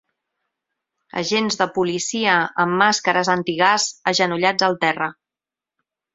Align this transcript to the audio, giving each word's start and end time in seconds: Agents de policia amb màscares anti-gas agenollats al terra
Agents 1.21 1.59
de 1.59 1.67
policia 1.75 2.37
amb 2.65 2.79
màscares 2.81 3.31
anti-gas 3.37 3.87
agenollats 4.15 4.69
al 4.71 4.79
terra 4.87 5.13